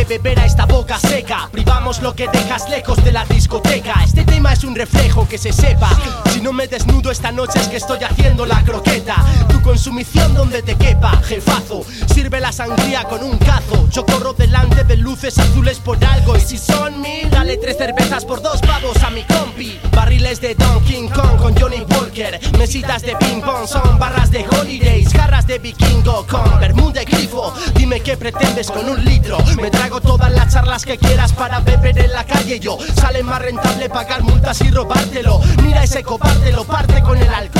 de 0.00 0.18
beber 0.18 0.40
a 0.40 0.46
esta 0.46 0.64
boca 0.64 0.98
seca. 0.98 1.48
Privamos 1.52 2.00
lo 2.00 2.14
que 2.14 2.26
dejas 2.28 2.70
lejos 2.70 3.02
de 3.04 3.12
la 3.12 3.26
discoteca. 3.26 4.02
Este 4.02 4.24
tema 4.24 4.52
es 4.52 4.64
un 4.64 4.74
reflejo 4.74 5.28
que 5.28 5.36
se 5.36 5.52
sepa. 5.52 5.90
Si 6.32 6.40
no 6.40 6.54
me 6.54 6.66
desnudo 6.66 7.10
esta 7.10 7.30
noche 7.32 7.58
es 7.60 7.68
que 7.68 7.76
estoy 7.76 8.02
haciendo 8.02 8.46
la 8.46 8.62
croqueta. 8.64 9.16
Tu 9.50 9.60
consumición 9.60 10.32
donde 10.34 10.62
te 10.62 10.74
quepa, 10.76 11.20
jefazo. 11.22 11.84
Sirve 12.14 12.40
la 12.40 12.50
sangría 12.50 13.04
con 13.04 13.22
un 13.22 13.36
cazo. 13.38 13.88
Yo 13.90 14.06
corro 14.06 14.32
delante 14.32 14.84
de 14.84 14.96
luces 14.96 15.38
azules 15.38 15.78
por 15.78 16.02
algo. 16.02 16.34
Y 16.36 16.40
si 16.40 16.56
son 16.56 17.00
mil, 17.02 17.28
dale 17.28 17.58
tres 17.58 17.76
cervezas 17.76 18.24
por 18.24 18.40
dos 18.40 18.60
pavos 18.62 18.96
a 19.02 19.10
mi 19.10 19.22
compi. 19.24 19.78
Barriles 19.92 20.40
de 20.40 20.54
Don 20.54 20.82
King 20.84 21.08
Kong 21.08 21.36
con 21.36 21.54
Johnny 21.60 21.79
Mesitas 22.58 23.00
de 23.00 23.16
ping 23.16 23.40
pong 23.40 23.66
son 23.66 23.98
barras 23.98 24.30
de 24.30 24.44
holidays. 24.46 25.10
Garras 25.10 25.46
de 25.46 25.58
vikingo 25.58 26.26
con 26.26 26.60
bermuda 26.60 27.00
de 27.00 27.06
grifo. 27.06 27.54
Dime 27.74 28.00
qué 28.00 28.14
pretendes 28.14 28.70
con 28.70 28.86
un 28.86 29.02
litro. 29.02 29.38
Me 29.56 29.70
trago 29.70 30.02
todas 30.02 30.30
las 30.30 30.52
charlas 30.52 30.84
que 30.84 30.98
quieras 30.98 31.32
para 31.32 31.60
beber 31.60 31.98
en 31.98 32.12
la 32.12 32.24
calle. 32.24 32.60
Yo 32.60 32.76
sale 32.94 33.22
más 33.22 33.40
rentable 33.40 33.88
pagar 33.88 34.22
multas 34.22 34.60
y 34.60 34.70
robártelo. 34.70 35.40
Mira 35.62 35.82
ese 35.82 36.02
cobarde, 36.02 36.52
lo 36.52 36.64
parte 36.64 37.00
con 37.00 37.16
el 37.16 37.32
alcohol. 37.32 37.59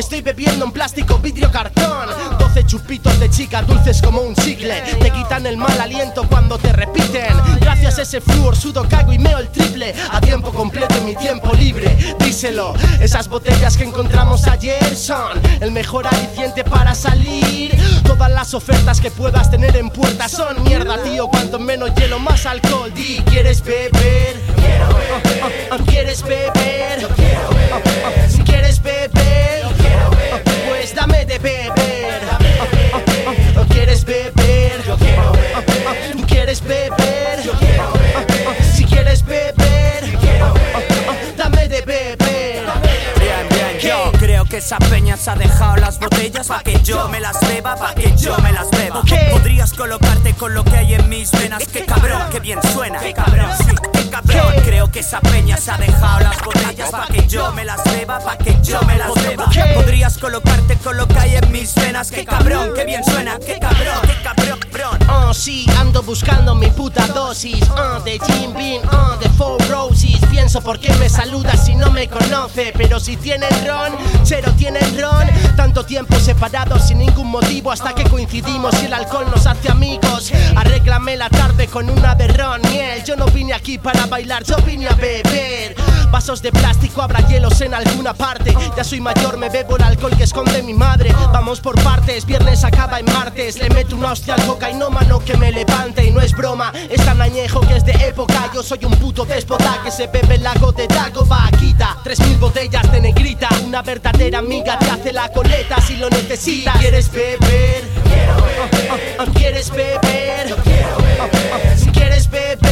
Estoy 0.00 0.22
bebiendo 0.22 0.64
en 0.64 0.72
plástico, 0.72 1.18
vidrio, 1.18 1.52
cartón. 1.52 2.08
12 2.38 2.64
chupitos 2.64 3.20
de 3.20 3.28
chica 3.28 3.60
dulces 3.60 4.00
como 4.00 4.22
un 4.22 4.34
chicle. 4.34 4.80
Te 4.98 5.10
quitan 5.10 5.44
el 5.44 5.58
mal 5.58 5.78
aliento 5.78 6.26
cuando 6.26 6.56
te 6.56 6.72
repiten. 6.72 7.36
Gracias 7.60 7.98
a 7.98 8.02
ese 8.02 8.22
flúor 8.22 8.56
sudo, 8.56 8.88
cago 8.88 9.12
y 9.12 9.18
meo 9.18 9.36
el 9.36 9.48
triple. 9.48 9.94
A 10.10 10.18
tiempo 10.22 10.52
completo 10.52 10.94
en 10.94 11.04
mi 11.04 11.14
tiempo 11.16 11.52
libre. 11.52 11.98
Díselo, 12.18 12.72
esas 12.98 13.28
botellas 13.28 13.76
que 13.76 13.84
encontramos 13.84 14.46
ayer 14.46 14.96
son 14.96 15.38
el 15.60 15.70
mejor 15.70 16.06
aliciente 16.06 16.64
para 16.64 16.94
salir. 16.94 17.76
Todas 18.02 18.30
las 18.30 18.54
ofertas 18.54 19.02
que 19.02 19.10
puedas 19.10 19.50
tener 19.50 19.76
en 19.76 19.90
puerta 19.90 20.30
son 20.30 20.62
mierda, 20.64 21.02
tío. 21.02 21.28
Cuanto 21.28 21.58
menos 21.58 21.94
hielo, 21.94 22.18
más 22.18 22.46
alcohol. 22.46 22.90
Di, 22.94 23.18
¿quieres 23.26 23.62
beber? 23.62 24.40
Quiero 24.56 24.88
beber. 24.88 25.84
¿Quieres 25.84 26.22
beber? 26.22 26.49
Esa 44.60 44.78
peña 44.78 45.16
se 45.16 45.30
ha 45.30 45.36
dejado 45.36 45.76
las 45.76 45.98
botellas 45.98 46.46
pa' 46.46 46.62
que 46.62 46.78
yo 46.82 47.08
me 47.08 47.18
las 47.18 47.40
beba, 47.40 47.76
pa' 47.76 47.94
que 47.94 48.14
yo 48.14 48.36
me 48.38 48.52
las 48.52 48.70
beba. 48.70 49.02
Podrías 49.32 49.72
colocarte 49.72 50.34
con 50.34 50.52
lo 50.52 50.64
que 50.64 50.76
hay 50.76 50.94
en 50.94 51.08
mis 51.08 51.30
venas, 51.32 51.62
qué 51.72 51.86
cabrón, 51.86 52.24
qué 52.30 52.40
bien 52.40 52.58
suena, 52.74 53.00
qué 53.00 53.14
cabrón, 53.14 53.50
sí, 53.56 53.74
qué 53.94 54.10
cabrón. 54.10 54.52
Creo 54.62 54.90
que 54.92 55.00
esa 55.00 55.20
peña 55.20 55.56
se 55.56 55.70
ha 55.70 55.78
dejado 55.78 56.20
las 56.20 56.42
botellas 56.44 56.90
pa' 56.90 57.06
que 57.06 57.26
yo 57.26 57.50
me 57.52 57.64
las 57.64 57.82
beba, 57.84 58.20
pa' 58.20 58.36
que 58.36 58.54
yo 58.62 58.82
me 58.82 58.98
las 58.98 59.14
beba. 59.14 59.50
Podrías 59.74 60.18
colocarte 60.18 60.76
con 60.76 60.98
lo 60.98 61.08
que 61.08 61.18
hay 61.18 61.36
en 61.36 61.50
mis 61.50 61.74
venas, 61.74 62.10
qué 62.10 62.26
cabrón, 62.26 62.72
qué 62.74 62.84
bien 62.84 63.02
suena, 63.02 63.38
qué 63.38 63.58
cabrón, 63.58 64.02
qué 64.02 64.22
cabrón, 64.22 64.60
bron. 64.70 64.98
Oh, 65.08 65.32
sí, 65.32 65.64
ando 65.78 66.02
buscando 66.02 66.54
mi 66.54 66.68
puta 66.68 66.99
dosis 67.30 67.62
uh, 67.70 68.02
De 68.02 68.18
Jim 68.18 68.52
Beam, 68.54 68.82
uh, 68.82 69.16
de 69.20 69.28
Four 69.30 69.56
Roses. 69.68 70.18
Pienso 70.30 70.60
por 70.60 70.80
qué 70.80 70.92
me 70.94 71.08
saludas 71.08 71.64
si 71.64 71.76
no 71.76 71.90
me 71.92 72.08
conoce 72.08 72.72
Pero 72.76 72.98
si 72.98 73.16
tienen 73.16 73.50
ron, 73.64 73.92
cero 74.24 74.52
tienen 74.56 75.00
ron. 75.00 75.28
Tanto 75.54 75.84
tiempo 75.84 76.18
separados 76.18 76.88
sin 76.88 76.98
ningún 76.98 77.28
motivo 77.28 77.70
Hasta 77.70 77.94
que 77.94 78.02
coincidimos 78.04 78.74
y 78.82 78.86
el 78.86 78.94
alcohol 78.94 79.26
nos 79.30 79.46
hace 79.46 79.70
amigos. 79.70 80.32
Arréglame 80.56 81.16
la 81.16 81.30
tarde 81.30 81.68
con 81.68 81.88
una 81.88 82.16
de 82.16 82.26
ron 82.28 82.62
Yo 83.06 83.14
no 83.14 83.26
vine 83.26 83.52
aquí 83.52 83.78
para 83.78 84.06
bailar, 84.06 84.42
yo 84.42 84.56
vine 84.66 84.88
a 84.88 84.94
beber 84.94 85.89
Vasos 86.10 86.42
de 86.42 86.50
plástico, 86.50 87.02
habrá 87.02 87.20
hielos 87.28 87.60
en 87.60 87.72
alguna 87.72 88.14
parte. 88.14 88.54
Ya 88.76 88.82
soy 88.82 89.00
mayor, 89.00 89.36
me 89.36 89.48
bebo 89.48 89.76
el 89.76 89.82
alcohol 89.82 90.16
que 90.16 90.24
esconde 90.24 90.62
mi 90.62 90.74
madre. 90.74 91.14
Vamos 91.32 91.60
por 91.60 91.80
partes, 91.82 92.26
viernes 92.26 92.64
acaba 92.64 92.98
en 92.98 93.06
martes. 93.06 93.58
Le 93.58 93.70
meto 93.70 93.96
una 93.96 94.12
hostia 94.12 94.34
al 94.34 94.44
cocainómano 94.46 95.20
que 95.20 95.36
me 95.36 95.52
levante. 95.52 96.04
Y 96.04 96.10
no 96.10 96.20
es 96.20 96.32
broma, 96.32 96.72
es 96.88 97.04
tan 97.04 97.22
añejo 97.22 97.60
que 97.60 97.76
es 97.76 97.84
de 97.84 97.92
época. 97.92 98.50
Yo 98.52 98.62
soy 98.62 98.84
un 98.84 98.92
puto 98.96 99.24
déspota 99.24 99.80
que 99.84 99.90
se 99.90 100.08
bebe 100.08 100.34
el 100.34 100.42
lago 100.42 100.72
de 100.72 100.86
Dago 100.88 101.24
Vaquita 101.24 101.98
Tres 102.02 102.18
mil 102.20 102.38
botellas 102.38 102.90
de 102.90 103.00
negrita. 103.00 103.48
Una 103.64 103.82
verdadera 103.82 104.38
amiga 104.38 104.78
te 104.78 104.90
hace 104.90 105.12
la 105.12 105.30
coleta 105.32 105.80
si 105.80 105.96
lo 105.96 106.10
necesitas. 106.10 106.76
¿Quieres 106.78 107.10
beber? 107.10 107.84
¿Quieres 109.34 109.70
beber? 109.70 110.48
Yo 110.48 110.56
beber 110.56 111.90
quieres 111.92 112.30
beber, 112.30 112.69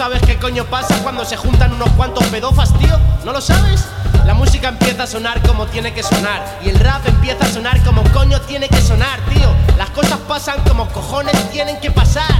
sabes 0.00 0.22
qué 0.22 0.38
coño 0.38 0.64
pasa 0.64 0.98
cuando 1.02 1.26
se 1.26 1.36
juntan 1.36 1.74
unos 1.74 1.90
cuantos 1.90 2.24
pedofas, 2.28 2.72
tío? 2.78 2.98
¿No 3.22 3.32
lo 3.32 3.40
sabes? 3.42 3.84
La 4.24 4.32
música 4.32 4.68
empieza 4.68 5.02
a 5.02 5.06
sonar 5.06 5.46
como 5.46 5.66
tiene 5.66 5.92
que 5.92 6.02
sonar 6.02 6.58
Y 6.64 6.70
el 6.70 6.78
rap 6.80 7.06
empieza 7.06 7.44
a 7.44 7.48
sonar 7.48 7.82
como 7.82 8.02
coño 8.04 8.40
tiene 8.40 8.66
que 8.66 8.80
sonar, 8.80 9.20
tío 9.28 9.54
Las 9.76 9.90
cosas 9.90 10.18
pasan 10.26 10.56
como 10.66 10.88
cojones 10.88 11.34
tienen 11.50 11.78
que 11.80 11.90
pasar 11.90 12.32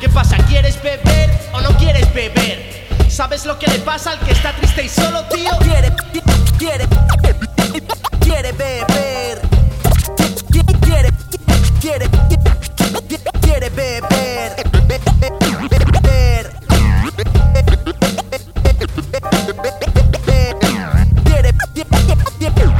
¿Qué 0.00 0.08
pasa? 0.08 0.38
¿Quieres 0.48 0.82
beber 0.82 1.38
o 1.52 1.60
no 1.60 1.76
quieres 1.76 2.10
beber? 2.14 2.86
¿Sabes 3.10 3.44
lo 3.44 3.58
que 3.58 3.66
le 3.66 3.80
pasa 3.80 4.12
al 4.12 4.18
que 4.20 4.32
está 4.32 4.56
triste 4.56 4.82
y 4.82 4.88
solo, 4.88 5.22
tío? 5.24 5.50
Quiere, 5.58 5.92
quiere, 6.56 6.88
They 22.42 22.71